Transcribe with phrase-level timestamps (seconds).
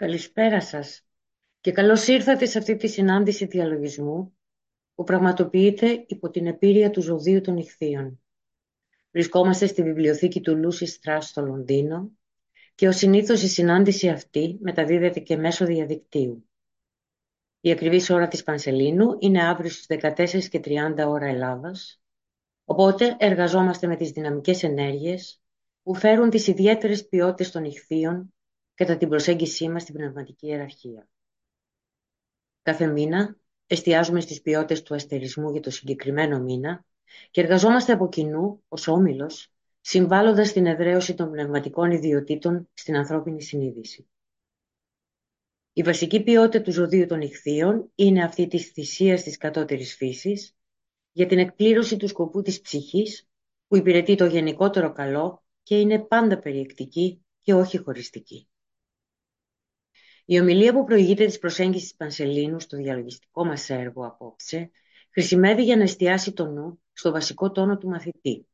[0.00, 1.06] Καλησπέρα σας
[1.60, 4.36] και καλώς ήρθατε σε αυτή τη συνάντηση διαλογισμού
[4.94, 8.22] που πραγματοποιείται υπό την επίρρεια του ζωδίου των Ιχθείων.
[9.10, 12.10] Βρισκόμαστε στη βιβλιοθήκη του Λούσι Στράς στο Λονδίνο
[12.74, 16.48] και ο συνήθως η συνάντηση αυτή μεταδίδεται και μέσω διαδικτύου.
[17.60, 22.02] Η ακριβής ώρα της Πανσελίνου είναι αύριο στις 14 και 30 ώρα Ελλάδας,
[22.64, 25.42] οπότε εργαζόμαστε με τις δυναμικές ενέργειες
[25.82, 28.34] που φέρουν τις ιδιαίτερες ποιότητες των ηχθείων
[28.80, 31.08] κατά την προσέγγισή μας στην πνευματική ιεραρχία.
[32.62, 36.84] Κάθε μήνα εστιάζουμε στις ποιότητες του αστερισμού για το συγκεκριμένο μήνα
[37.30, 44.08] και εργαζόμαστε από κοινού ως όμιλος, συμβάλλοντας στην εδραίωση των πνευματικών ιδιωτήτων στην ανθρώπινη συνείδηση.
[45.72, 50.56] Η βασική ποιότητα του ζωδίου των ηχθείων είναι αυτή της θυσίας της κατώτερης φύσης
[51.12, 53.28] για την εκπλήρωση του σκοπού της ψυχής
[53.66, 58.49] που υπηρετεί το γενικότερο καλό και είναι πάντα περιεκτική και όχι χωριστική.
[60.30, 64.70] Η ομιλία που προηγείται της προσέγγισης Πανσελίνου στο διαλογιστικό μας έργο απόψε
[65.10, 68.46] χρησιμεύει για να εστιάσει το νου στο βασικό τόνο του μαθητή.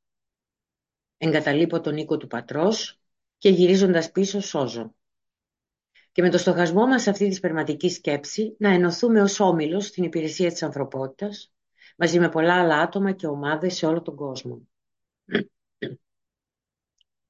[1.16, 3.00] Εγκαταλείπω τον οίκο του πατρός
[3.38, 4.94] και γυρίζοντας πίσω σώζω.
[6.12, 10.50] Και με το στοχασμό μας αυτή τη περματική σκέψη να ενωθούμε ως όμιλος στην υπηρεσία
[10.50, 11.52] της ανθρωπότητας
[11.96, 14.68] μαζί με πολλά άλλα άτομα και ομάδες σε όλο τον κόσμο.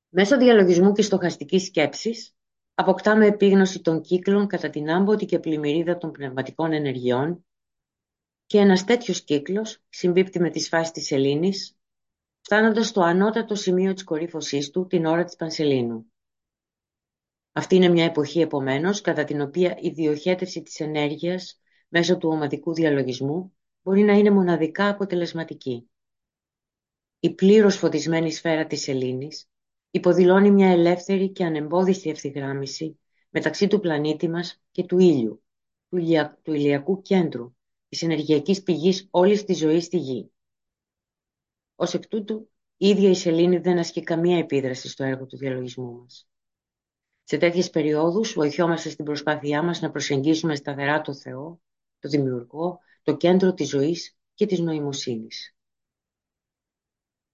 [0.08, 2.36] Μέσω διαλογισμού και στοχαστικής σκέψης
[2.79, 7.47] αποκτάμε επίγνωση των κύκλων κατά την άμποτη και πλημμυρίδα των πνευματικών ενεργειών
[8.47, 11.77] και ένας τέτοιος κύκλος συμπίπτει με τις φάσεις της σελήνης,
[12.41, 16.13] φτάνοντας στο ανώτατο σημείο της κορύφωσής του την ώρα της Πανσελίνου.
[17.53, 22.75] Αυτή είναι μια εποχή επομένως κατά την οποία η διοχέτευση της ενέργειας μέσω του ομαδικού
[22.75, 25.91] διαλογισμού μπορεί να είναι μοναδικά αποτελεσματική.
[27.21, 29.49] Η πλήρως φωτισμένη σφαίρα της σελήνης
[29.97, 32.98] υποδηλώνει μια ελεύθερη και ανεμπόδιστη ευθυγράμμιση
[33.30, 35.42] μεταξύ του πλανήτη μας και του ήλιου,
[35.89, 36.39] του, ηλια...
[36.42, 37.55] του ηλιακού κέντρου,
[37.89, 40.30] της ενεργειακής πηγής όλης της ζωής στη Γη.
[41.74, 45.92] Ως εκ τούτου, η ίδια η σελήνη δεν ασκεί καμία επίδραση στο έργο του διαλογισμού
[45.92, 46.29] μας.
[47.23, 51.61] Σε τέτοιες περιόδους βοηθιόμαστε στην προσπάθειά μας να προσεγγίσουμε σταθερά το Θεό,
[51.98, 55.56] το Δημιουργό, το κέντρο της ζωής και της νοημοσύνης.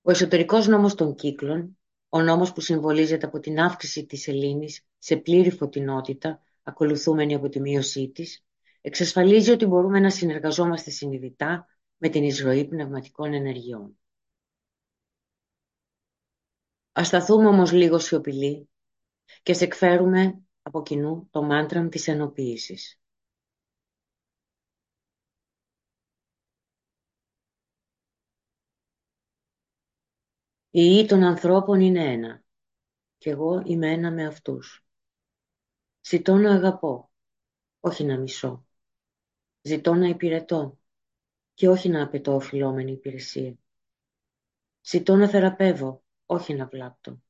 [0.03, 1.77] Ο εσωτερικός νόμος των κύκλων
[2.15, 7.61] ο νόμος που συμβολίζεται από την αύξηση της σελήνης σε πλήρη φωτεινότητα, ακολουθούμενη από τη
[7.61, 8.45] μείωσή της,
[8.81, 13.99] εξασφαλίζει ότι μπορούμε να συνεργαζόμαστε συνειδητά με την εισρωή πνευματικών ενεργειών.
[16.93, 18.69] Ας σταθούμε όμως λίγο σιωπηλοί
[19.43, 23.02] και σε εκφέρουμε από κοινού το μάντραμ της ενοποίησης.
[30.75, 32.45] Η ή των ανθρώπων είναι ένα
[33.19, 34.87] και εγώ είμαι ένα με αυτούς.
[36.09, 37.11] Ζητώ να αγαπώ,
[37.81, 38.67] όχι να μισώ.
[39.63, 40.79] Ζητώ να υπηρετώ
[41.55, 43.55] και όχι να απαιτώ οφειλόμενη υπηρεσία.
[44.83, 47.23] Ζητώ να θεραπεύω, όχι να βλάπτω.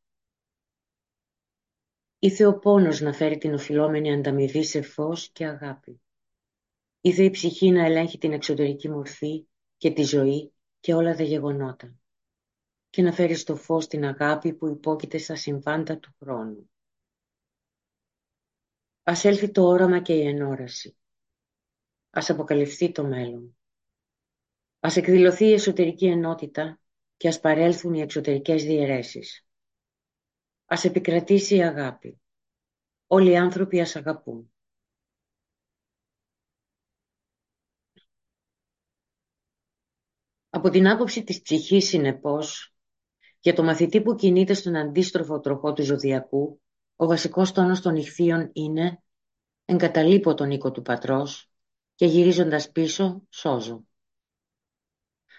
[2.18, 6.00] Ήθε ο πόνος να φέρει την οφειλόμενη ανταμοιβή σε φως και αγάπη.
[7.00, 11.96] Ήθε η ψυχή να ελέγχει την εξωτερική μορφή και τη ζωή και όλα τα γεγονότα
[12.92, 16.70] και να φέρεις στο φως την αγάπη που υπόκειται στα συμβάντα του χρόνου.
[19.02, 20.96] Ας έλθει το όραμα και η ενόραση.
[22.10, 23.56] Ας αποκαλυφθεί το μέλλον.
[24.80, 26.80] Ας εκδηλωθεί η εσωτερική ενότητα
[27.16, 29.46] και ας παρέλθουν οι εξωτερικές διαιρέσεις.
[30.64, 32.20] Ας επικρατήσει η αγάπη.
[33.06, 34.52] Όλοι οι άνθρωποι ας αγαπούν.
[40.48, 42.71] Από την άποψη της ψυχής, συνεπώς,
[43.42, 46.62] για το μαθητή που κινείται στον αντίστροφο τροχό του ζωδιακού,
[46.96, 49.02] ο βασικός τόνος των ηχθείων είναι
[49.64, 51.50] «εγκαταλείπω τον οίκο του πατρός
[51.94, 53.84] και γυρίζοντας πίσω σώζω».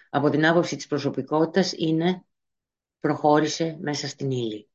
[0.09, 2.25] Από την άποψη της προσωπικότητας είναι
[2.99, 4.69] «προχώρησε μέσα στην ύλη».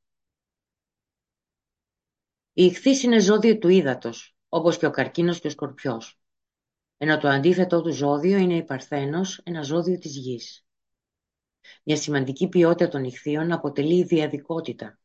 [2.53, 6.21] Η ηχθής είναι ζώδιο του ύδατος, όπως και ο καρκίνος και ο σκορπιός.
[6.97, 10.68] Ενώ το αντίθετο του ζώδιο είναι η παρθένος, ένα ζώδιο της γης.
[11.85, 14.99] Μια σημαντική ποιότητα των ηχθείων αποτελεί η διαδικότητα,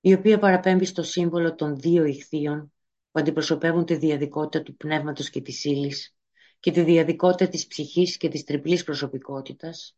[0.00, 2.72] η οποία παραπέμπει στο σύμβολο των δύο ηχθείων
[3.10, 6.14] που αντιπροσωπεύουν τη διαδικότητα του πνεύματος και της ύλης
[6.60, 9.96] και τη διαδικότητα της ψυχής και της τριπλής προσωπικότητας,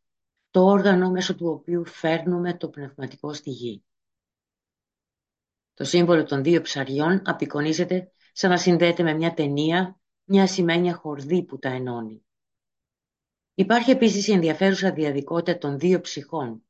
[0.51, 3.85] το όργανο μέσω του οποίου φέρνουμε το πνευματικό στη γη.
[5.75, 11.43] Το σύμβολο των δύο ψαριών απεικονίζεται σαν να συνδέεται με μια ταινία, μια ασημένια χορδή
[11.43, 12.25] που τα ενώνει.
[13.55, 16.65] Υπάρχει επίσης η ενδιαφέρουσα διαδικότητα των δύο ψυχών,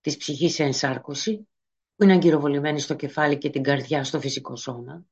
[0.00, 1.48] της ψυχής σε ενσάρκωση,
[1.94, 5.04] που είναι αγκυροβολημένη στο κεφάλι και την καρδιά στο φυσικό σώμα,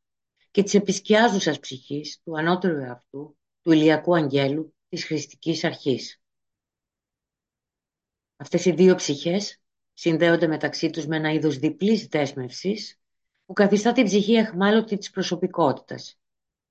[0.51, 6.21] και της επισκιάζουσας ψυχής του ανώτερου εαυτού, του ηλιακού αγγέλου, της χρηστικής αρχής.
[8.37, 9.61] Αυτές οι δύο ψυχές
[9.93, 13.01] συνδέονται μεταξύ τους με ένα είδος διπλής δέσμευσης
[13.47, 16.19] που καθιστά την ψυχή εχμάλωτη της προσωπικότητας,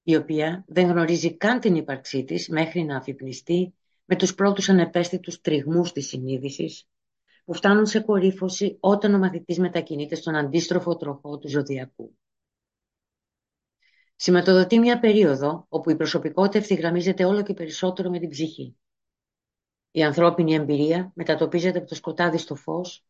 [0.03, 3.73] η οποία δεν γνωρίζει καν την ύπαρξή της μέχρι να αφυπνιστεί
[4.05, 6.87] με τους πρώτους ανεπαίσθητους τριγμούς της συνείδησης
[7.45, 12.17] που φτάνουν σε κορύφωση όταν ο μαθητής μετακινείται στον αντίστροφο τροχό του ζωδιακού.
[14.15, 18.75] Σηματοδοτεί μια περίοδο όπου η προσωπικότητα ευθυγραμμίζεται όλο και περισσότερο με την ψυχή.
[19.91, 23.05] Η ανθρώπινη εμπειρία μετατοπίζεται από το σκοτάδι στο φως,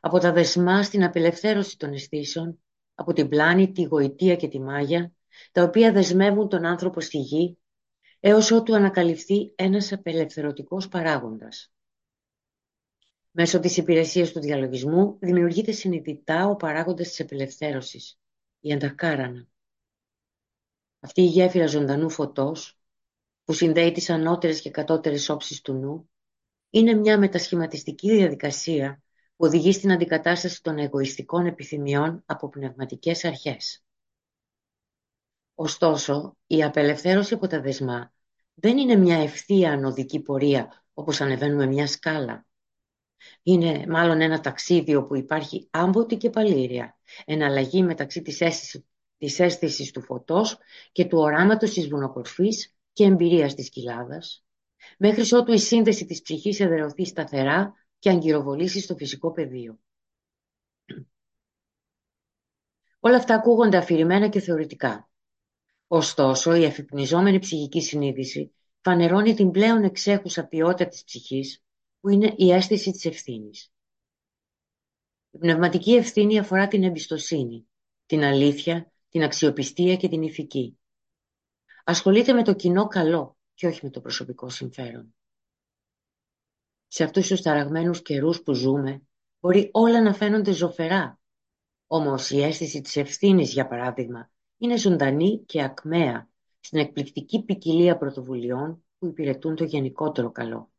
[0.00, 2.58] από τα δεσμά στην απελευθέρωση των αισθήσεων,
[2.94, 5.12] από την πλάνη, τη γοητεία και τη μάγια,
[5.52, 7.58] τα οποία δεσμεύουν τον άνθρωπο στη γη,
[8.26, 11.72] έως ότου ανακαλυφθεί ένας απελευθερωτικός παράγοντας.
[13.30, 18.18] Μέσω της υπηρεσίας του διαλογισμού δημιουργείται συνειδητά ο παράγοντας της απελευθέρωσης,
[18.60, 19.48] η αντακάρανα.
[21.00, 22.78] Αυτή η γέφυρα ζωντανού φωτός,
[23.44, 26.10] που συνδέει τις ανώτερες και κατώτερες όψεις του νου,
[26.70, 29.02] είναι μια μετασχηματιστική διαδικασία
[29.36, 33.84] που οδηγεί στην αντικατάσταση των εγωιστικών επιθυμιών από πνευματικές αρχές.
[35.54, 38.13] Ωστόσο, η απελευθέρωση από τα δεσμά
[38.54, 42.46] δεν είναι μια ευθεία ανωδική πορεία όπως ανεβαίνουμε μια σκάλα.
[43.42, 48.84] Είναι μάλλον ένα ταξίδι όπου υπάρχει άμποτη και παλήρια, εναλλαγή μεταξύ της αίσθησης,
[49.18, 50.58] της αίσθησης του φωτός
[50.92, 54.44] και του οράματος της βουνοκορφής και εμπειρίας της κοιλάδας,
[54.98, 59.78] μέχρι ότου η σύνδεση της ψυχής εδρεωθεί σταθερά και αγκυροβολήσει στο φυσικό πεδίο.
[63.00, 65.08] Όλα αυτά ακούγονται αφηρημένα και θεωρητικά.
[65.86, 71.64] Ωστόσο, η αφυπνιζόμενη ψυχική συνείδηση φανερώνει την πλέον εξέχουσα ποιότητα της ψυχής,
[72.00, 73.72] που είναι η αίσθηση της ευθύνης.
[75.30, 77.68] Η πνευματική ευθύνη αφορά την εμπιστοσύνη,
[78.06, 80.78] την αλήθεια, την αξιοπιστία και την ηθική.
[81.84, 85.14] Ασχολείται με το κοινό καλό και όχι με το προσωπικό συμφέρον.
[86.86, 89.02] Σε αυτούς τους ταραγμένους καιρούς που ζούμε,
[89.40, 91.18] μπορεί όλα να φαίνονται ζωφερά.
[91.86, 94.30] Όμως η αίσθηση της ευθύνης, για παράδειγμα,
[94.64, 96.28] είναι ζωντανή και ακμαία
[96.60, 100.70] στην εκπληκτική ποικιλία πρωτοβουλειών που υπηρετούν το γενικότερο καλό.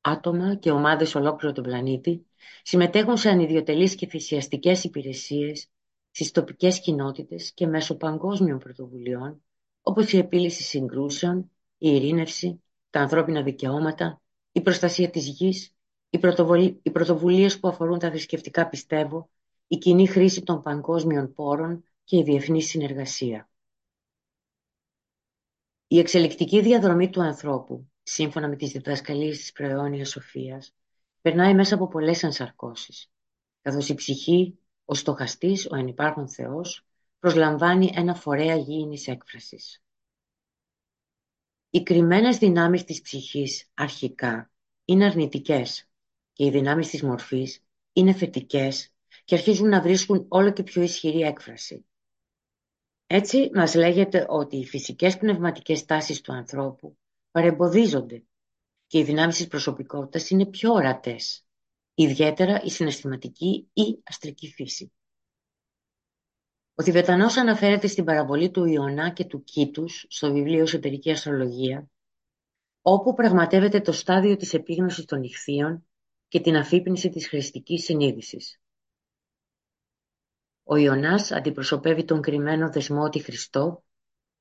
[0.00, 2.26] Άτομα και ομάδες ολόκληρο τον πλανήτη
[2.62, 5.68] συμμετέχουν σε ανιδιοτελείς και θυσιαστικές υπηρεσίες
[6.10, 9.42] στις τοπικές κοινότητες και μέσω παγκόσμιων πρωτοβουλειών
[9.82, 14.22] όπως η επίλυση συγκρούσεων, η ειρήνευση, τα ανθρώπινα δικαιώματα,
[14.52, 15.74] η προστασία της γης,
[16.82, 19.30] οι πρωτοβουλίες που αφορούν τα θρησκευτικά πιστεύω,
[19.66, 23.50] η κοινή χρήση των παγκόσμιων πόρων και η διεθνή συνεργασία.
[25.86, 30.74] Η εξελικτική διαδρομή του ανθρώπου, σύμφωνα με τις διδασκαλίες της προαιώνιας σοφίας,
[31.20, 33.10] περνάει μέσα από πολλές ενσαρκώσεις,
[33.60, 36.86] καθώς η ψυχή, ο στοχαστής, ο ενυπάρχον Θεός,
[37.18, 39.82] προσλαμβάνει ένα φορέα γήινης έκφρασης.
[41.70, 44.50] Οι κρυμμένες δυνάμεις της ψυχής αρχικά
[44.84, 45.88] είναι αρνητικές
[46.32, 48.95] και οι δυνάμεις της μορφής είναι θετικές
[49.26, 51.86] και αρχίζουν να βρίσκουν όλο και πιο ισχυρή έκφραση.
[53.06, 56.98] Έτσι μας λέγεται ότι οι φυσικές πνευματικές τάσεις του ανθρώπου
[57.30, 58.24] παρεμποδίζονται
[58.86, 61.46] και οι δυνάμεις της προσωπικότητας είναι πιο ορατές,
[61.94, 64.92] ιδιαίτερα η συναισθηματική ή αστρική φύση.
[66.74, 71.90] Ο Θηβετανός αναφέρεται στην παραβολή του Ιωνά και του Κήτους στο βιβλίο «Εσωτερική Αστρολογία»,
[72.82, 75.86] όπου πραγματεύεται το στάδιο της επίγνωσης των ηχθείων
[76.28, 78.60] και την αφύπνιση της χρηστικής συνείδησης.
[80.68, 83.84] Ο Ιωνάς αντιπροσωπεύει τον κρυμμένο δεσμό τη Χριστό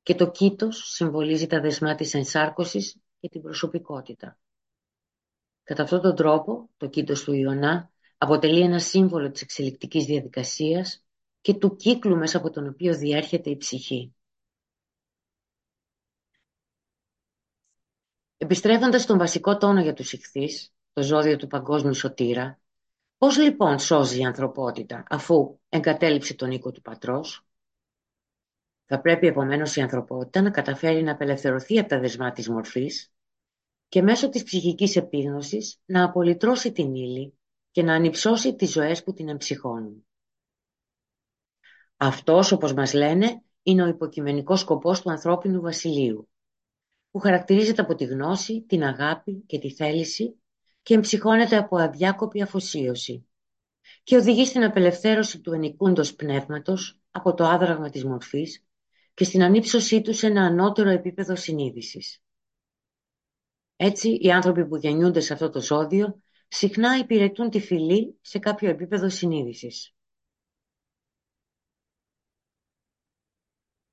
[0.04, 4.38] και το Κήτος συμβολίζει τα δεσμά της ενσάρκωσης και την προσωπικότητα.
[5.64, 11.06] Κατά αυτόν τον τρόπο, το Κήτος του Ιωνά αποτελεί ένα σύμβολο της εξελικτικής διαδικασίας
[11.42, 14.16] και του κύκλου μέσα από τον οποίο διέρχεται η ψυχή.
[18.38, 22.60] Επιστρέφοντας στον βασικό τόνο για τους ηχθείς, το ζώδιο του παγκόσμιου σωτήρα,
[23.18, 27.46] πώς λοιπόν σώζει η ανθρωπότητα αφού εγκατέλειψε τον οίκο του πατρός;
[28.86, 33.14] Θα πρέπει επομένως η ανθρωπότητα να καταφέρει να απελευθερωθεί από τα δεσμά της μορφής
[33.88, 37.38] και μέσω της ψυχικής επίγνωσης να απολυτρώσει την ύλη
[37.72, 40.08] και να ανυψώσει τις ζωές που την εμψυχώνουν.
[41.98, 46.30] Αυτός, όπως μας λένε, είναι ο υποκειμενικός σκοπός του ανθρώπινου βασιλείου,
[47.12, 50.40] που χαρακτηρίζεται από τη γνώση, την αγάπη και τη θέληση
[50.86, 53.28] και εμψυχώνεται από αδιάκοπη αφοσίωση
[54.04, 58.66] και οδηγεί στην απελευθέρωση του ενικούντος πνεύματος από το άδραγμα της μορφής
[59.14, 62.24] και στην ανύψωσή του σε ένα ανώτερο επίπεδο συνείδησης.
[63.76, 68.70] Έτσι, οι άνθρωποι που γεννιούνται σε αυτό το ζώδιο συχνά υπηρετούν τη φυλή σε κάποιο
[68.70, 69.96] επίπεδο συνείδησης.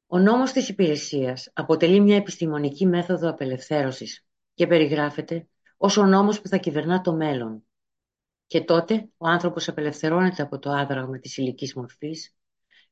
[0.06, 5.46] Ο νόμος της υπηρεσίας αποτελεί μια επιστημονική μέθοδο απελευθέρωσης και περιγράφεται
[5.84, 7.64] ως ο νόμος που θα κυβερνά το μέλλον.
[8.46, 12.34] Και τότε ο άνθρωπος απελευθερώνεται από το άδραγμα της ηλικής μορφής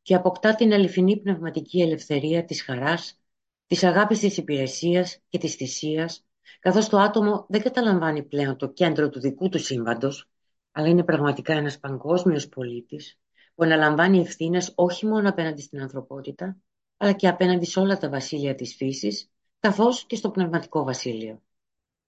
[0.02, 3.20] και αποκτά την αληθινή πνευματική ελευθερία της χαράς,
[3.66, 6.24] της αγάπης της υπηρεσίας και της θυσίας,
[6.60, 10.28] καθώς το άτομο δεν καταλαμβάνει πλέον το κέντρο του δικού του σύμπαντος,
[10.72, 13.18] αλλά είναι πραγματικά ένας παγκόσμιος πολίτης
[13.54, 16.56] που αναλαμβάνει ευθύνες όχι μόνο απέναντι στην ανθρωπότητα,
[16.96, 19.30] αλλά και απέναντι σε όλα τα βασίλεια της φύσης,
[19.60, 21.42] καθώς και στο πνευματικό βασίλειο.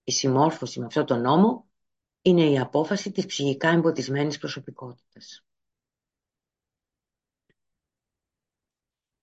[0.04, 1.66] Η συμμόρφωση με αυτό το νόμο
[2.22, 5.44] είναι η απόφαση της ψυχικά εμποτισμένης προσωπικότητας.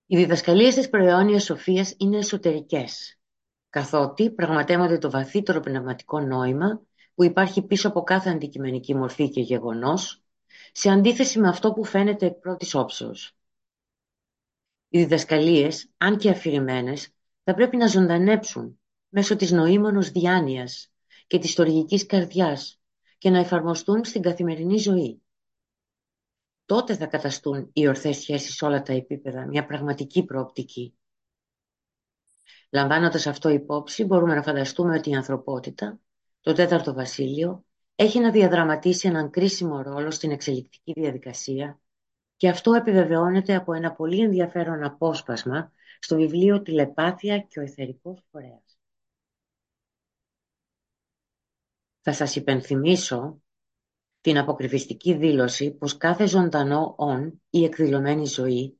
[0.05, 3.19] Οι διδασκαλίες της προαιώνιας σοφίας είναι εσωτερικές,
[3.69, 6.81] καθότι πραγματεύονται το βαθύτερο πνευματικό νόημα
[7.15, 10.23] που υπάρχει πίσω από κάθε αντικειμενική μορφή και γεγονός,
[10.71, 13.35] σε αντίθεση με αυτό που φαίνεται εκ πρώτης όψεως.
[14.89, 20.91] Οι διδασκαλίες, αν και αφηρημένες, θα πρέπει να ζωντανέψουν μέσω της νοήμονος διάνοιας
[21.27, 22.79] και της στοργικής καρδιάς
[23.17, 25.21] και να εφαρμοστούν στην καθημερινή ζωή.
[26.65, 30.93] Τότε θα καταστούν οι ορθές σχέσεις σε όλα τα επίπεδα μια πραγματική προοπτική.
[32.71, 35.99] Λαμβάνοντας αυτό υπόψη, μπορούμε να φανταστούμε ότι η ανθρωπότητα,
[36.41, 41.79] το τέταρτο βασίλειο, έχει να διαδραματίσει έναν κρίσιμο ρόλο στην εξελικτική διαδικασία
[42.35, 48.68] και αυτό επιβεβαιώνεται από ένα πολύ ενδιαφέρον απόσπασμα στο βιβλίο «Τηλεπάθεια και ο εθερικός φορέας».
[52.01, 53.41] Θα σας υπενθυμίσω
[54.21, 58.79] την αποκρυφιστική δήλωση πως κάθε ζωντανό «ον» ή εκδηλωμένη ζωή,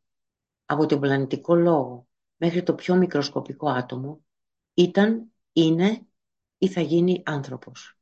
[0.66, 4.26] από τον πλανητικό λόγο μέχρι το πιο μικροσκοπικό άτομο,
[4.74, 6.08] ήταν, είναι
[6.58, 7.98] ή θα γίνει άνθρωπος.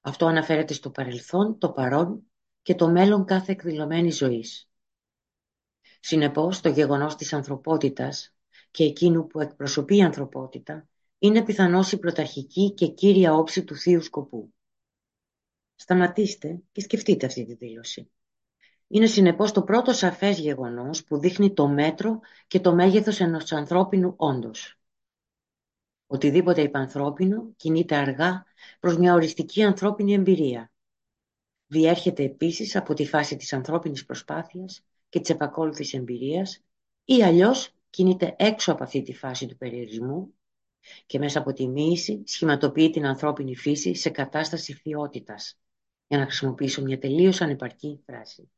[0.00, 2.22] Αυτό αναφέρεται στο παρελθόν, το παρόν
[2.62, 4.70] και το μέλλον κάθε εκδηλωμένης ζωής.
[6.00, 8.34] Συνεπώς, το γεγονός της ανθρωπότητας
[8.70, 10.88] και εκείνου που εκπροσωπεί η ανθρωπότητα
[11.18, 14.52] είναι πιθανώς η πρωταρχική και κύρια όψη του θείου σκοπού.
[15.74, 18.10] Σταματήστε και σκεφτείτε αυτή τη δήλωση.
[18.88, 24.14] Είναι συνεπώς το πρώτο σαφές γεγονός που δείχνει το μέτρο και το μέγεθος ενός ανθρώπινου
[24.16, 24.80] όντως.
[26.06, 28.44] Οτιδήποτε υπανθρώπινο κινείται αργά
[28.80, 30.72] προς μια οριστική ανθρώπινη εμπειρία.
[31.66, 36.64] Διέρχεται επίσης από τη φάση της ανθρώπινης προσπάθειας και της επακόλουθης εμπειρίας
[37.04, 40.37] ή αλλιώς κινείται έξω από αυτή τη φάση του περιορισμού
[41.06, 45.60] και μέσα από τη μοίηση σχηματοποιεί την ανθρώπινη φύση σε κατάσταση θεότητας,
[46.06, 48.50] για να χρησιμοποιήσω μια τελείως ανεπαρκή φράση.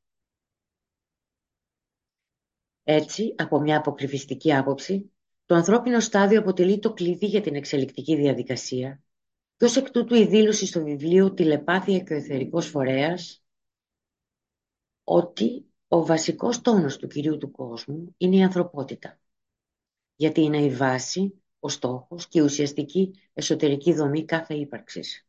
[2.82, 5.12] Έτσι, από μια αποκρυφιστική άποψη,
[5.44, 9.02] το ανθρώπινο στάδιο αποτελεί το κλειδί για την εξελικτική διαδικασία
[9.56, 13.44] και ως εκ τούτου η δήλωση στο βιβλίο «Τηλεπάθεια και ο εθερικός φορέας»
[15.04, 19.20] ότι ο βασικός τόνος του Κυρίου του κόσμου είναι η ανθρωπότητα,
[20.14, 25.26] γιατί είναι η βάση, ο στόχος και η ουσιαστική εσωτερική δομή κάθε ύπαρξης.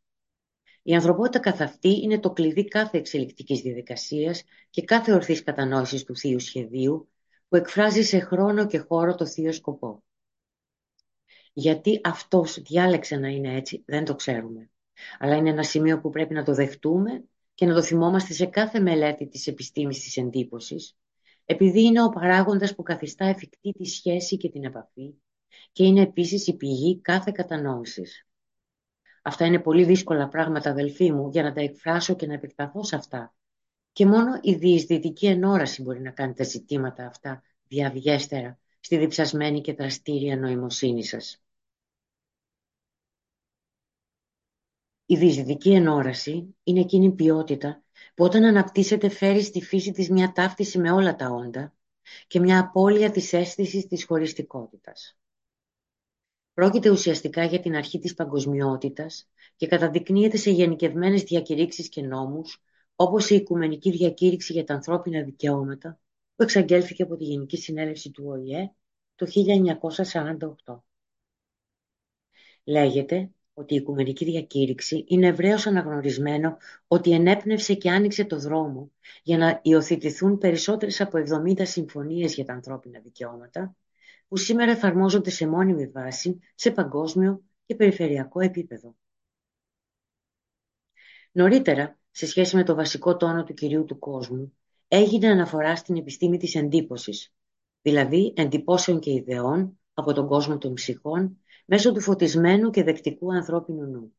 [0.84, 6.18] Η ανθρωπότητα καθ' αυτή είναι το κλειδί κάθε εξελικτικής διαδικασίας και κάθε ορθής κατανόησης του
[6.18, 7.10] θείου σχεδίου
[7.48, 10.04] που εκφράζει σε χρόνο και χώρο το θείο σκοπό.
[11.54, 14.70] Γιατί αυτός διάλεξε να είναι έτσι δεν το ξέρουμε.
[15.20, 17.24] Αλλά είναι ένα σημείο που πρέπει να το δεχτούμε
[17.54, 20.96] και να το θυμόμαστε σε κάθε μελέτη της επιστήμης της εντύπωσης,
[21.46, 25.14] επειδή είναι ο παράγοντας που καθιστά εφικτή τη σχέση και την επαφή
[25.72, 28.28] και είναι επίσης η πηγή κάθε κατανόησης.
[29.22, 32.96] Αυτά είναι πολύ δύσκολα πράγματα, αδελφοί μου, για να τα εκφράσω και να επεκταθώ σε
[32.96, 33.34] αυτά.
[33.92, 39.74] Και μόνο η διεισδυτική ενόραση μπορεί να κάνει τα ζητήματα αυτά διαβιέστερα στη διψασμένη και
[39.74, 41.42] δραστήρια νοημοσύνη σας.
[45.06, 47.84] Η διεισδυτική ενόραση είναι εκείνη η ποιότητα
[48.16, 51.74] που όταν αναπτύσσεται φέρει στη φύση της μια ταύτιση με όλα τα όντα
[52.28, 55.21] και μια απώλεια της αίσθησης της χωριστικότητας.
[56.54, 62.62] Πρόκειται ουσιαστικά για την αρχή της παγκοσμιότητας και καταδεικνύεται σε γενικευμένες διακηρύξεις και νόμους,
[62.96, 66.00] όπως η Οικουμενική Διακήρυξη για τα Ανθρώπινα Δικαιώματα,
[66.36, 68.72] που εξαγγέλθηκε από τη Γενική Συνέλευση του ΟΗΕ
[69.16, 69.28] το
[70.66, 70.84] 1948.
[72.64, 78.92] Λέγεται ότι η Οικουμενική Διακήρυξη είναι ευρέως αναγνωρισμένο ότι ενέπνευσε και άνοιξε το δρόμο
[79.24, 83.76] για να υιοθετηθούν περισσότερες από 70 συμφωνίες για τα ανθρώπινα δικαιώματα
[84.32, 88.96] που σήμερα εφαρμόζονται σε μόνιμη βάση σε παγκόσμιο και περιφερειακό επίπεδο.
[91.32, 94.54] Νωρίτερα, σε σχέση με το βασικό τόνο του κυρίου του κόσμου,
[94.88, 97.34] έγινε αναφορά στην επιστήμη της εντύπωσης,
[97.82, 103.86] δηλαδή εντυπώσεων και ιδεών από τον κόσμο των ψυχών μέσω του φωτισμένου και δεκτικού ανθρώπινου
[103.86, 104.16] νου.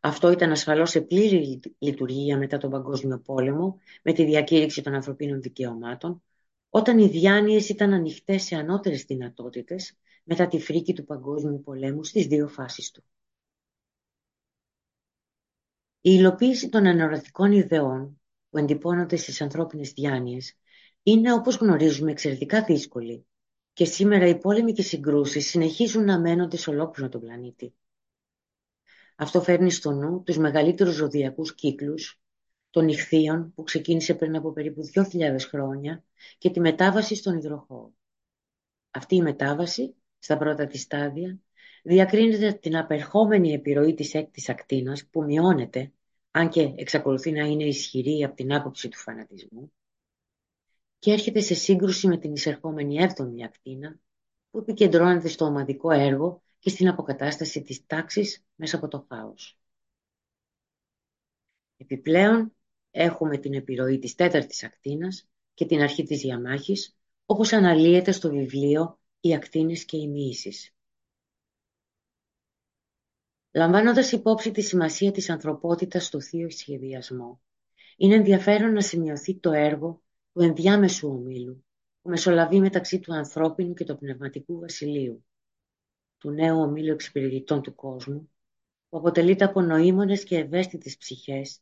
[0.00, 5.42] Αυτό ήταν ασφαλώς σε πλήρη λειτουργία μετά τον Παγκόσμιο Πόλεμο, με τη διακήρυξη των ανθρωπίνων
[5.42, 6.22] δικαιωμάτων,
[6.76, 12.26] όταν οι διάνοιες ήταν ανοιχτές σε ανώτερες δυνατότητες μετά τη φρίκη του παγκόσμιου πολέμου στις
[12.26, 13.04] δύο φάσεις του.
[16.00, 20.54] Η υλοποίηση των ανορατικών ιδεών που εντυπώνονται στις ανθρώπινες διάνοιες
[21.02, 23.26] είναι, όπως γνωρίζουμε, εξαιρετικά δύσκολη
[23.72, 27.74] και σήμερα οι πόλεμοι και συγκρούσεις συνεχίζουν να μένονται σε ολόκληρο τον πλανήτη.
[29.16, 32.20] Αυτό φέρνει στο νου τους μεγαλύτερους ζωδιακούς κύκλους
[32.70, 36.04] των ηχθείων που ξεκίνησε πριν από περίπου 2.000 χρόνια
[36.38, 37.94] και τη μετάβαση στον υδροχώο.
[38.90, 41.38] Αυτή η μετάβαση, στα πρώτα της στάδια,
[41.82, 45.92] διακρίνεται την απερχόμενη επιρροή της έκτης ακτίνας που μειώνεται,
[46.30, 49.72] αν και εξακολουθεί να είναι ισχυρή από την άποψη του φανατισμού,
[50.98, 53.98] και έρχεται σε σύγκρουση με την εισερχόμενη έβδομη ακτίνα
[54.50, 59.58] που επικεντρώνεται στο ομαδικό έργο και στην αποκατάσταση της τάξης μέσα από το χάος.
[61.76, 62.55] Επιπλέον,
[62.96, 69.00] έχουμε την επιρροή της τέταρτης ακτίνας και την αρχή της διαμάχης, όπως αναλύεται στο βιβλίο
[69.20, 70.74] «Οι ακτίνες και οι μοίησεις».
[73.52, 77.40] Λαμβάνοντας υπόψη τη σημασία της ανθρωπότητας στο θείο σχεδιασμό,
[77.96, 81.64] είναι ενδιαφέρον να σημειωθεί το έργο του ενδιάμεσου ομίλου,
[82.02, 85.24] που μεσολαβεί μεταξύ του ανθρώπινου και του πνευματικού βασιλείου,
[86.18, 88.30] του νέου ομίλου εξυπηρετητών του κόσμου,
[88.88, 91.60] που αποτελείται από νοήμονες και ευαίσθητες ψυχές,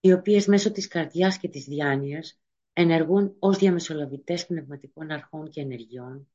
[0.00, 2.40] οι οποίες μέσω της καρδιάς και της διάνοιας
[2.72, 6.28] ενεργούν ως διαμεσολαβητές πνευματικών αρχών και ενεργειών,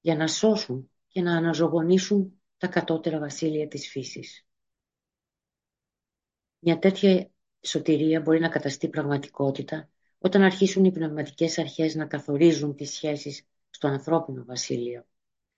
[0.00, 4.46] για να σώσουν και να αναζωογονήσουν τα κατώτερα βασίλεια της φύσης.
[6.58, 7.30] Μια τέτοια
[7.60, 13.88] σωτηρία μπορεί να καταστεί πραγματικότητα όταν αρχίσουν οι πνευματικές αρχές να καθορίζουν τις σχέσεις στο
[13.88, 15.06] ανθρώπινο βασίλειο.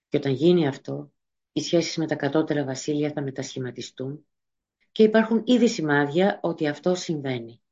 [0.08, 1.12] Και όταν γίνει αυτό,
[1.52, 4.26] οι σχέσεις με τα κατώτερα βασίλεια θα μετασχηματιστούν
[4.96, 7.62] και υπάρχουν ήδη σημάδια ότι αυτό συμβαίνει.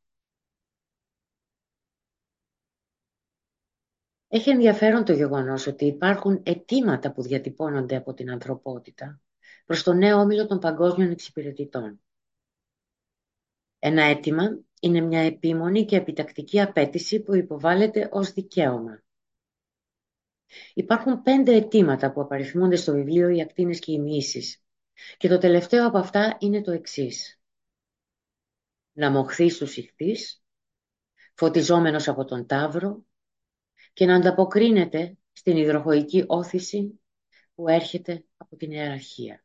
[4.29, 9.21] Έχει ενδιαφέρον το γεγονός ότι υπάρχουν αιτήματα που διατυπώνονται από την ανθρωπότητα
[9.65, 12.01] προς το νέο όμιλο των παγκόσμιων εξυπηρετητών.
[13.79, 19.03] Ένα αίτημα είναι μια επίμονη και επιτακτική απέτηση που υποβάλλεται ως δικαίωμα.
[20.75, 24.64] Υπάρχουν πέντε αιτήματα που απαριθμούνται στο βιβλίο «Οι ακτίνες και οι μύσεις»
[25.17, 27.41] και το τελευταίο από αυτά είναι το εξής.
[28.93, 30.43] Να μοχθείς τους ηχθείς,
[31.35, 33.05] φωτιζόμενος από τον Ταύρο
[33.93, 37.01] και να ανταποκρίνεται στην υδροχοϊκή όθηση
[37.55, 39.45] που έρχεται από την ιεραρχία.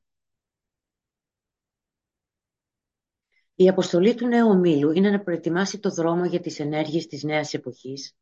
[3.55, 7.53] Η αποστολή του νέου ομίλου είναι να προετοιμάσει το δρόμο για τις ενέργειες της νέας
[7.53, 8.15] εποχής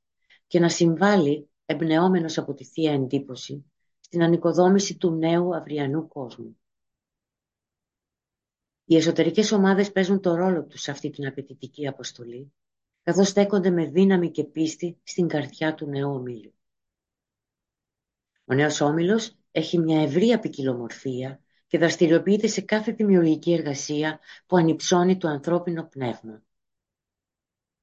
[0.48, 6.60] και να συμβάλλει, εμπνεόμενος από τη Θεία Εντύπωση, στην ανοικοδόμηση του νέου αυριανού κόσμου.
[8.90, 12.54] Οι εσωτερικές ομάδες παίζουν το ρόλο τους σε αυτή την απαιτητική αποστολή,
[13.04, 16.54] καθώς στέκονται με δύναμη και πίστη στην καρδιά του νέου ομίλου.
[18.46, 25.18] Ο νέος όμιλος έχει μια ευρία ποικιλομορφία και δραστηριοποιείται σε κάθε δημιουργική εργασία που ανυψώνει
[25.18, 26.44] το ανθρώπινο πνεύμα.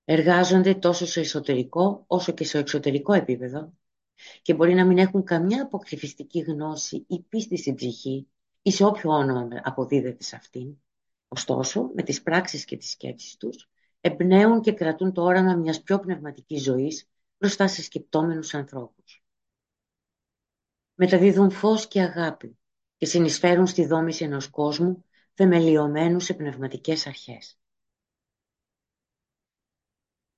[0.05, 3.73] Εργάζονται τόσο σε εσωτερικό όσο και σε εξωτερικό επίπεδο
[4.43, 8.29] και μπορεί να μην έχουν καμιά αποκρυφιστική γνώση ή πίστη στην ψυχή
[8.63, 10.77] ή σε όποιο όνομα αποδίδεται σε αυτήν.
[11.37, 13.69] Ωστόσο, με τις πράξεις και τις σκέψεις τους,
[14.01, 19.25] εμπνέουν και κρατούν το όραμα μιας πιο πνευματικής ζωής μπροστά σε σκεπτόμενους ανθρώπους.
[20.95, 22.59] Μεταδίδουν φως και αγάπη,
[22.97, 27.59] και συνεισφέρουν στη δόμηση ενός κόσμου θεμελιωμένου σε πνευματικές αρχές.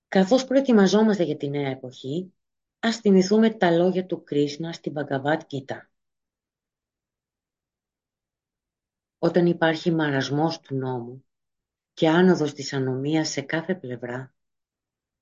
[0.09, 2.33] Καθώς προετοιμαζόμαστε για τη νέα εποχή,
[2.79, 5.96] ας θυμηθούμε τα λόγια του Κρίσνα στην Bhagavad Gita.
[9.19, 11.25] Όταν υπάρχει μαρασμός του νόμου
[11.93, 14.35] και άνοδος της ανομίας σε κάθε πλευρά,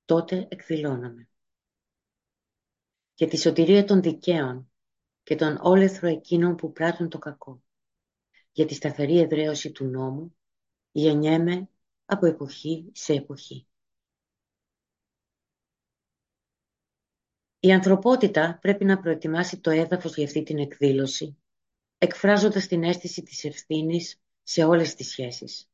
[0.05, 1.29] τότε εκδηλώναμε.
[3.13, 4.71] Και τη σωτηρία των δικαίων
[5.23, 7.63] και τον όλεθρο εκείνων που πράττουν το κακό.
[8.51, 10.37] Για τη σταθερή εδραίωση του νόμου
[10.91, 11.69] γεννιέμαι
[12.05, 13.67] από εποχή σε εποχή.
[17.59, 21.37] Η ανθρωπότητα πρέπει να προετοιμάσει το έδαφος για αυτή την εκδήλωση,
[21.97, 25.69] εκφράζοντας την αίσθηση της ευθύνης σε όλες τις σχέσεις.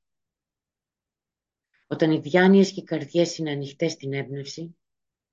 [1.88, 4.78] Όταν οι διάνοιες και οι καρδιές είναι ανοιχτές στην έμπνευση,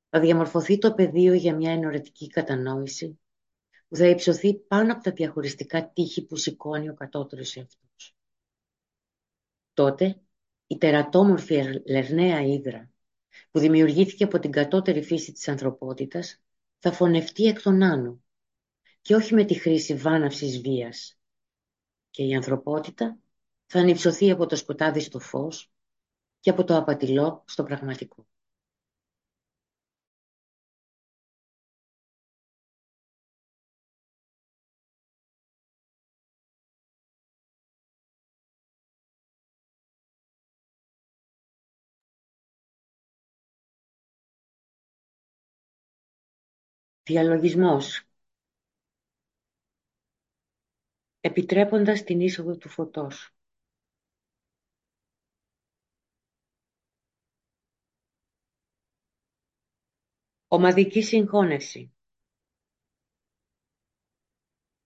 [0.09, 3.21] θα διαμορφωθεί το πεδίο για μια ενωρετική κατανόηση
[3.89, 8.17] που θα υψωθεί πάνω από τα διαχωριστικά τείχη που σηκώνει ο κατώτερος εαυτός.
[9.73, 10.21] Τότε
[10.67, 12.91] η τερατόμορφη λερναία ύδρα
[13.51, 16.41] που δημιουργήθηκε από την κατώτερη φύση της ανθρωπότητας
[16.79, 18.23] θα φωνευτεί εκ των άνω
[19.03, 21.19] και όχι με τη χρήση βάναυσης βίας.
[22.11, 23.19] Και η ανθρωπότητα
[23.67, 25.71] θα ανυψωθεί από το σκοτάδι στο φως
[26.41, 28.27] και από το απατηλό στο πραγματικό.
[47.03, 48.08] Διαλογισμός
[51.21, 53.33] επιτρέποντας την είσοδο του φωτός.
[60.49, 61.93] Ομαδική συγχώνευση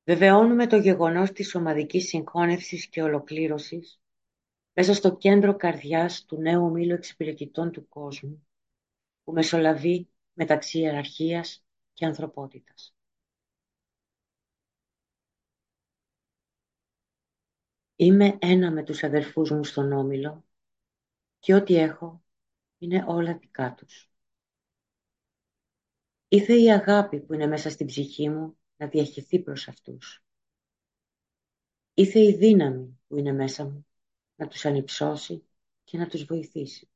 [0.05, 4.01] Βεβαιώνουμε το γεγονός της ομαδικής συγχώνευσης και ολοκλήρωσης
[4.73, 8.47] μέσα στο κέντρο καρδιάς του νέου ομίλου εξυπηρετητών του κόσμου
[9.25, 12.95] που μεσολαβεί μεταξύ ιεραρχίας και ανθρωπότητας.
[18.03, 20.45] Είμαι ένα με τους αδερφούς μου στον Όμιλο
[21.39, 22.25] και ό,τι έχω
[22.79, 24.11] είναι όλα δικά τους.
[26.29, 30.25] Ήθε η αγάπη που είναι μέσα στην ψυχή μου να διαχειθεί προς αυτούς.
[31.95, 33.87] Ήθε η δύναμη που είναι μέσα μου
[34.35, 35.45] να τους ανυψώσει
[35.85, 36.91] και να τους βοηθήσει.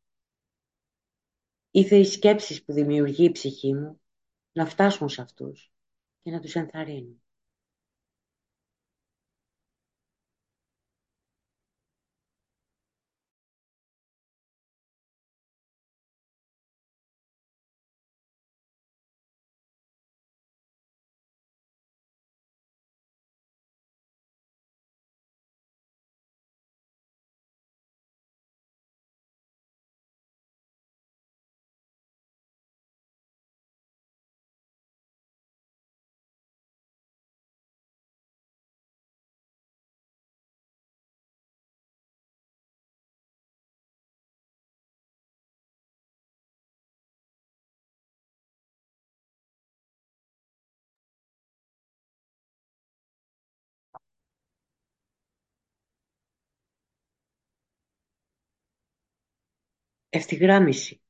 [1.70, 4.00] Ήθε οι σκέψεις που δημιουργεί η ψυχή μου
[4.52, 5.72] να φτάσουν σε αυτούς
[6.22, 7.20] και να τους ενθαρρύνουν.
[60.16, 61.00] Ευθυγράμμιση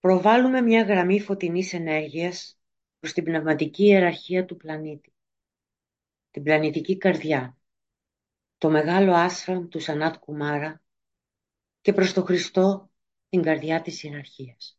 [0.00, 2.58] Προβάλλουμε μια γραμμή φωτεινής ενέργειας
[2.98, 5.12] προς την πνευματική ιεραρχία του πλανήτη,
[6.30, 7.58] την πλανητική καρδιά,
[8.58, 10.82] το μεγάλο άσραμ του Σανάτ Κουμάρα
[11.80, 12.90] και προς το Χριστό
[13.28, 14.78] την καρδιά της ιεραρχίας.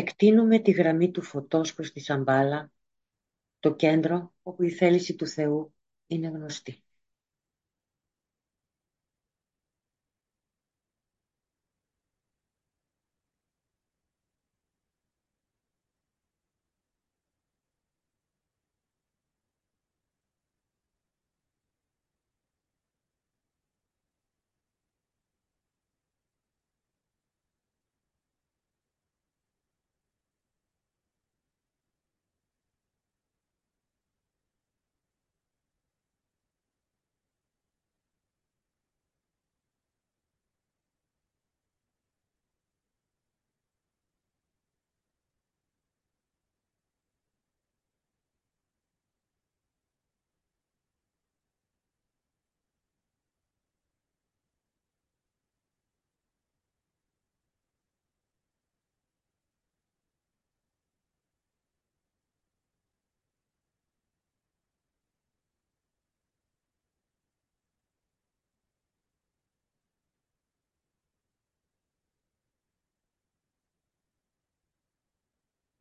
[0.00, 2.72] Εκτείνουμε τη γραμμή του φωτός προς τη Σαμπάλα,
[3.58, 5.74] το κέντρο όπου η θέληση του Θεού
[6.06, 6.82] είναι γνωστή.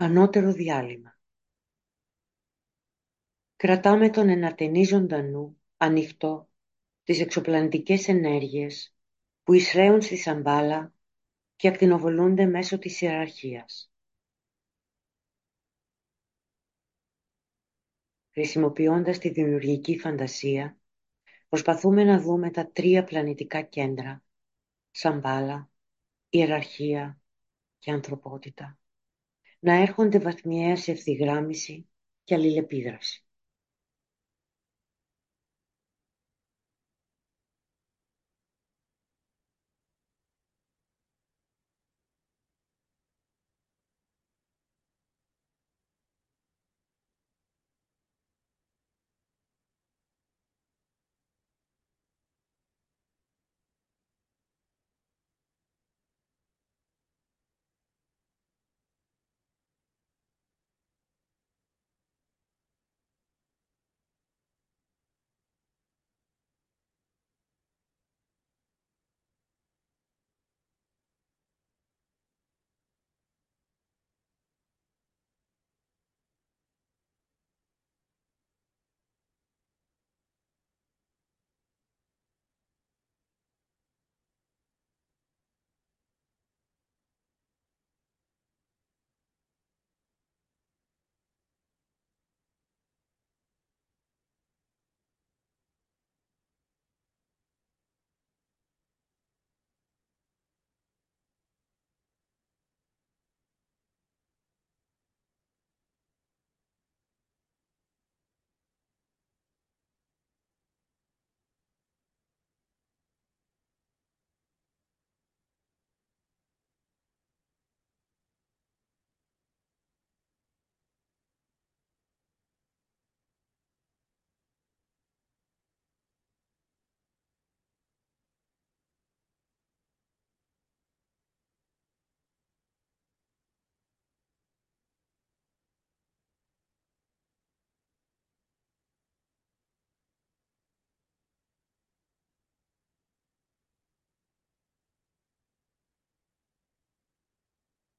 [0.01, 1.17] Ανώτερο διάλειμμα
[3.55, 6.49] Κρατάμε τον ενατενή ζωντανού ανοιχτό
[7.03, 8.95] τις εξωπλανητικές ενέργειες
[9.43, 10.93] που εισραίουν στη Σαμπάλα
[11.55, 13.91] και ακτινοβολούνται μέσω της ιεραρχίας.
[18.31, 20.77] Χρησιμοποιώντας τη δημιουργική φαντασία,
[21.49, 24.23] προσπαθούμε να δούμε τα τρία πλανητικά κέντρα,
[24.91, 25.71] Σαμπάλα,
[26.29, 27.21] ιεραρχία
[27.79, 28.79] και ανθρωπότητα,
[29.60, 31.89] να έρχονται βαθμιαία σε ευθυγράμμιση
[32.24, 33.24] και αλληλεπίδραση.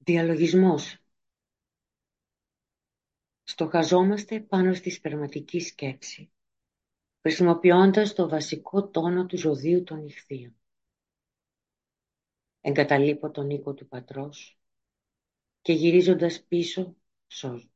[0.03, 0.97] Διαλογισμός
[3.43, 6.31] Στοχαζόμαστε πάνω στη σπερματική σκέψη,
[7.21, 10.55] χρησιμοποιώντας το βασικό τόνο του ζωδίου των Ιχθύων.
[12.61, 14.59] Εγκαταλείπω τον οίκο του πατρός
[15.61, 16.95] και γυρίζοντας πίσω
[17.27, 17.70] σώζω.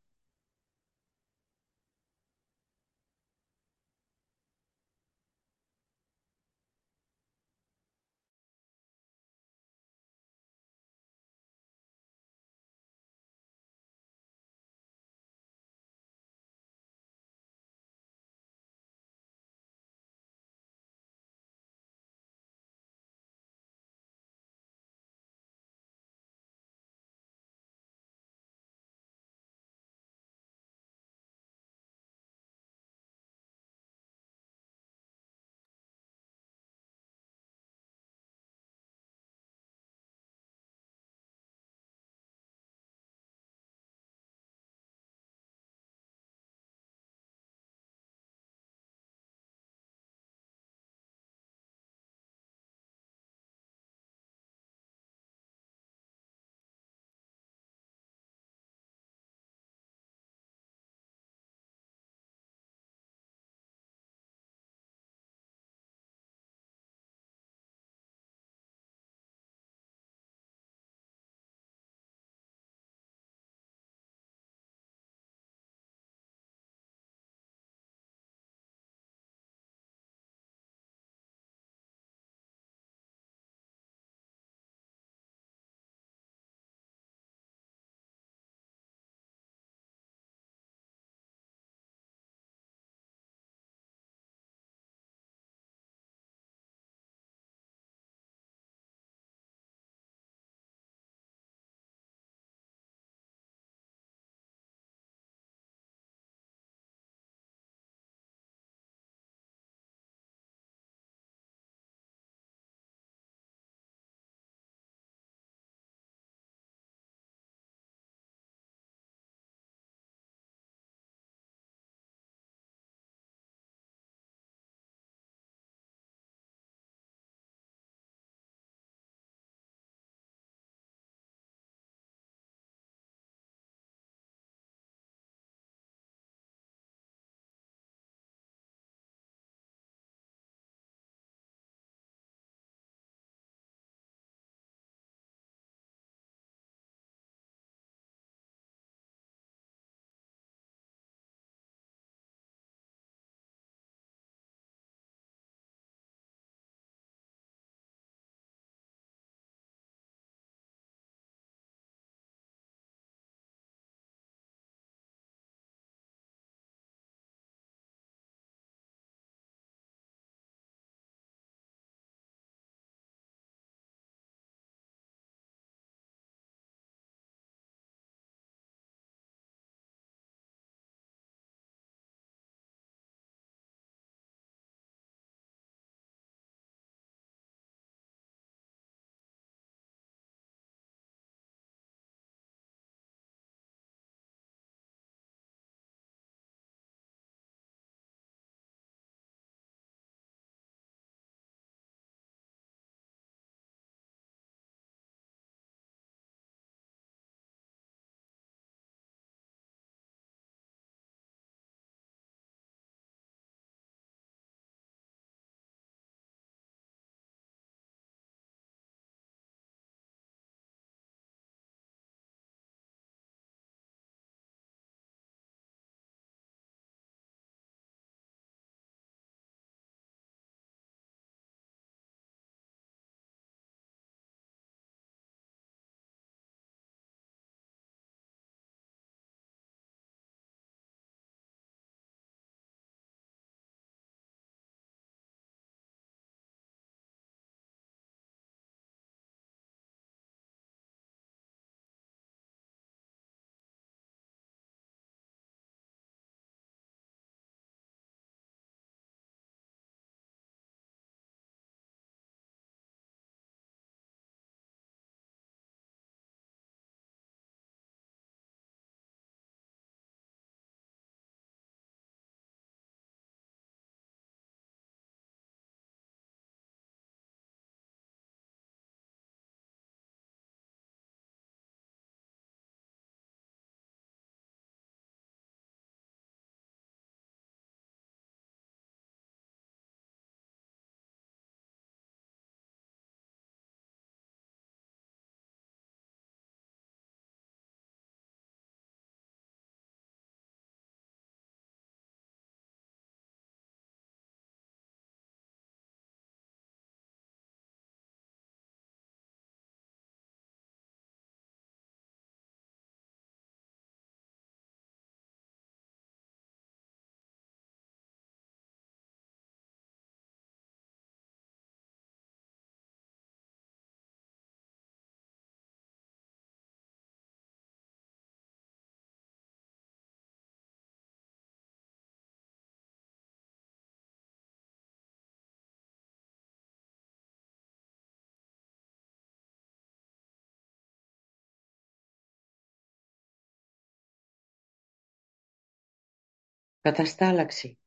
[346.85, 347.79] Καταστάλαξη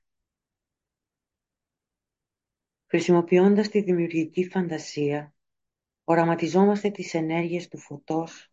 [2.86, 5.34] Χρησιμοποιώντας τη δημιουργική φαντασία,
[6.04, 8.52] οραματιζόμαστε τις ενέργειες του φωτός,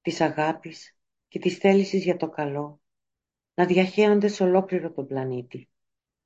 [0.00, 0.96] της αγάπης
[1.28, 2.80] και της θέλησης για το καλό
[3.54, 5.68] να διαχέονται σε ολόκληρο τον πλανήτη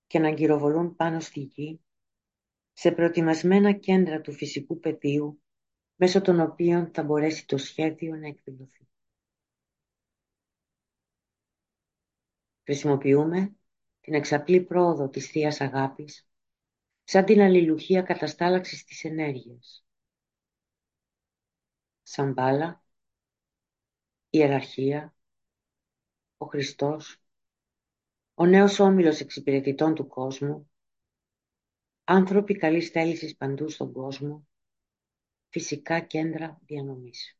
[0.06, 1.80] και να γυροβολούν πάνω στη γη
[2.72, 5.42] σε προετοιμασμένα κέντρα του φυσικού πεδίου
[5.94, 8.88] μέσω των οποίων θα μπορέσει το σχέδιο να εκδηλωθεί.
[12.64, 13.54] Χρησιμοποιούμε
[14.00, 16.28] την εξαπλή πρόοδο της Θείας Αγάπης
[17.04, 19.84] σαν την αλληλουχία καταστάλαξης της ενέργειας.
[22.02, 22.84] Σαν μπάλα,
[24.30, 25.14] ιεραρχία,
[26.36, 27.22] ο Χριστός,
[28.34, 30.70] ο νέος όμιλος εξυπηρετητών του κόσμου,
[32.04, 34.46] άνθρωποι καλής θέλησης παντού στον κόσμο,
[35.48, 37.39] φυσικά κέντρα διανομής.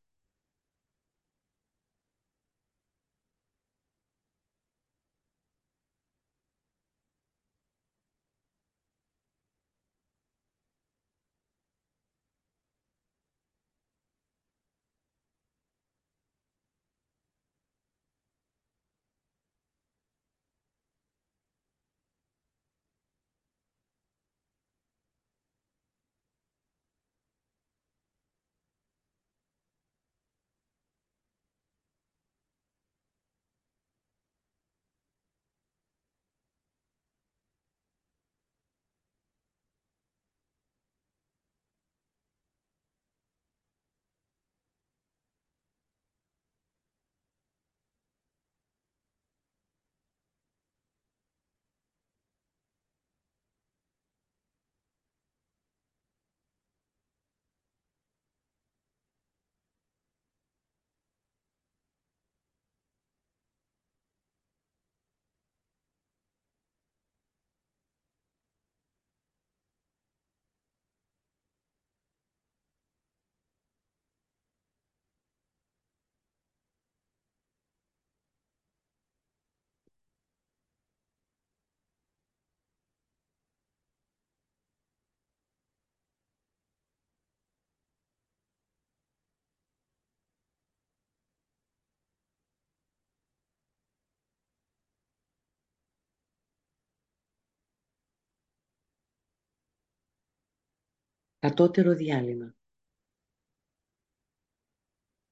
[101.40, 102.54] Κατώτερο διάλειμμα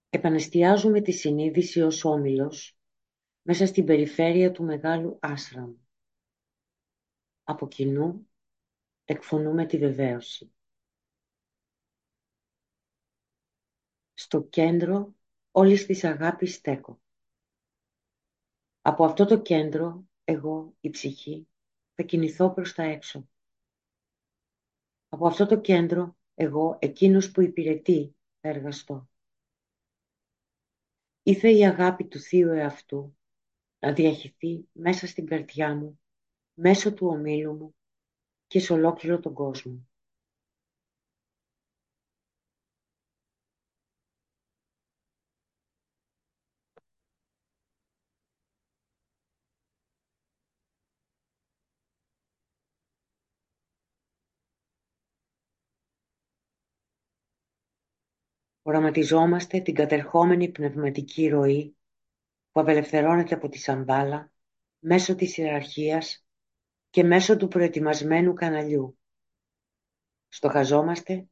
[0.09, 2.79] Επανεστιάζουμε τη συνείδηση ως όμιλος
[3.43, 5.75] μέσα στην περιφέρεια του μεγάλου άσραμ.
[7.43, 8.31] Από κοινού
[9.05, 10.53] εκφωνούμε τη βεβαίωση.
[14.15, 15.15] Στο κέντρο
[15.51, 17.01] όλης της αγάπης στέκω.
[18.81, 21.49] Από αυτό το κέντρο, εγώ, η ψυχή,
[21.95, 23.29] θα κινηθώ προς τα έξω.
[25.09, 29.09] Από αυτό το κέντρο, εγώ, εκείνος που υπηρετεί, θα εργαστώ.
[31.23, 33.17] Ήθε η αγάπη του Θείου Εαυτού
[33.79, 36.01] να διαχυθεί μέσα στην καρδιά μου,
[36.55, 37.75] μέσω του ομίλου μου
[38.47, 39.88] και σε ολόκληρο τον κόσμο.
[58.69, 61.77] Οραματιζόμαστε την κατερχόμενη πνευματική ροή
[62.53, 64.33] που απελευθερώνεται από τη σαμπάλα
[64.79, 66.27] μέσω της ιεραρχίας
[66.91, 68.99] και μέσω του προετοιμασμένου καναλιού.
[70.29, 71.29] Στοχαζόμαστε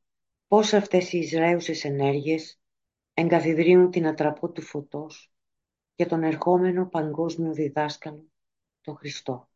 [0.47, 2.61] πώς αυτές οι Ισραέουσες ενέργειες
[3.15, 5.33] εγκαθιδρύουν την ατραπό του φωτός
[5.95, 8.27] και τον ερχόμενο παγκόσμιο διδάσκαλο,
[8.81, 9.49] τον Χριστό.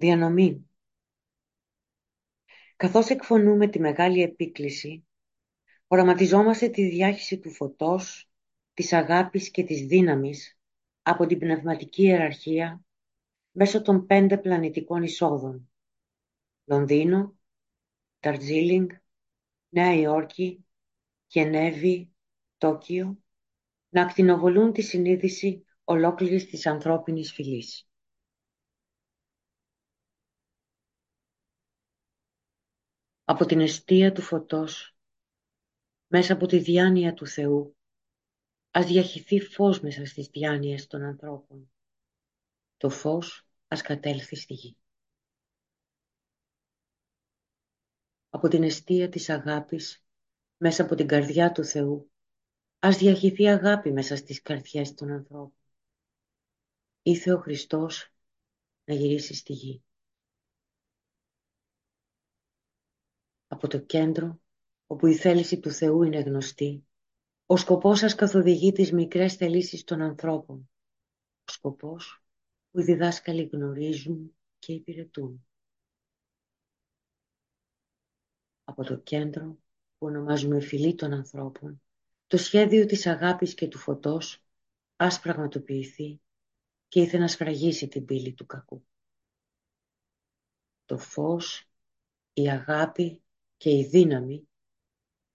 [0.00, 0.70] Διανομή
[2.76, 5.06] Καθώς εκφωνούμε τη μεγάλη επίκληση,
[5.86, 8.30] οραματιζόμαστε τη διάχυση του φωτός,
[8.74, 10.58] της αγάπης και της δύναμης
[11.02, 12.84] από την πνευματική ιεραρχία
[13.50, 15.70] μέσω των πέντε πλανητικών εισόδων
[16.64, 17.38] Λονδίνο,
[18.20, 18.90] Ταρτζίλινγκ,
[19.68, 20.64] Νέα Υόρκη,
[21.26, 22.12] Γενέβη,
[22.58, 23.18] Τόκιο
[23.88, 27.89] να ακτινοβολούν τη συνείδηση ολόκληρης της ανθρώπινης φυλής.
[33.30, 34.96] Από την αιστεία του φωτός,
[36.06, 37.76] μέσα από τη διάνοια του Θεού,
[38.70, 41.72] ας διαχυθεί φως μέσα στις διάνοιες των ανθρώπων.
[42.76, 44.76] Το φως ας κατέλθει στη γη.
[48.30, 50.04] Από την αιστεία της αγάπης,
[50.56, 52.10] μέσα από την καρδιά του Θεού,
[52.78, 55.58] ας διαχυθεί αγάπη μέσα στις καρδιές των ανθρώπων.
[57.02, 58.12] Ήθε ο Χριστός
[58.84, 59.82] να γυρίσει στη γη.
[63.52, 64.40] Από το κέντρο,
[64.86, 66.86] όπου η θέληση του Θεού είναι γνωστή,
[67.46, 70.70] ο σκοπός σας καθοδηγεί τις μικρές θελήσεις των ανθρώπων.
[71.44, 72.24] Ο σκοπός
[72.70, 75.46] που οι διδάσκαλοι γνωρίζουν και υπηρετούν.
[78.64, 79.58] Από το κέντρο
[79.98, 81.82] που ονομάζουμε φυλή των ανθρώπων,
[82.26, 84.44] το σχέδιο της αγάπης και του φωτός
[84.96, 86.20] ας πραγματοποιηθεί
[86.88, 88.84] και ήθελε να σφραγίσει την πύλη του κακού.
[90.84, 91.70] Το φως,
[92.32, 93.22] η αγάπη
[93.60, 94.48] και η δύναμη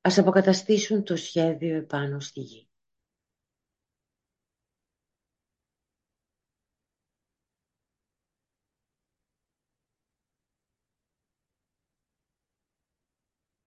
[0.02, 2.70] ας αποκαταστήσουν το σχέδιο επάνω στη γη.